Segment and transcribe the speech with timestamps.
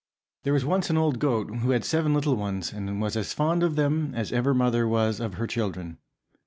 [0.41, 3.61] THERE was once an old goat who had seven little ones, and was as fond
[3.61, 5.99] of them as ever mother was of her children.